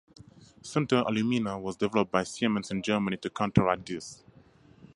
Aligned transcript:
Sintered 0.63 1.05
alumina 1.07 1.59
was 1.59 1.75
developed 1.77 2.11
by 2.11 2.23
Siemens 2.23 2.71
in 2.71 2.81
Germany 2.81 3.17
to 3.17 3.29
counteract 3.29 3.85
this. 3.85 4.23